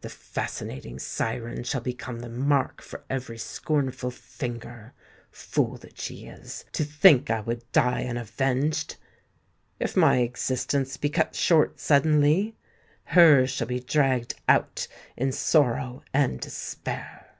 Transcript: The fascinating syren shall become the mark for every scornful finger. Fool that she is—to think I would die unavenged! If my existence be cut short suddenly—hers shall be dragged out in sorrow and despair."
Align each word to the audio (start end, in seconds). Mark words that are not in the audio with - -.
The 0.00 0.08
fascinating 0.08 0.98
syren 0.98 1.62
shall 1.62 1.82
become 1.82 2.20
the 2.20 2.30
mark 2.30 2.80
for 2.80 3.04
every 3.10 3.36
scornful 3.36 4.10
finger. 4.10 4.94
Fool 5.30 5.76
that 5.76 5.98
she 6.00 6.24
is—to 6.24 6.84
think 6.86 7.28
I 7.28 7.40
would 7.42 7.70
die 7.72 8.04
unavenged! 8.08 8.96
If 9.78 9.94
my 9.94 10.20
existence 10.20 10.96
be 10.96 11.10
cut 11.10 11.34
short 11.34 11.80
suddenly—hers 11.80 13.50
shall 13.50 13.66
be 13.66 13.80
dragged 13.80 14.36
out 14.48 14.88
in 15.18 15.32
sorrow 15.32 16.02
and 16.14 16.40
despair." 16.40 17.34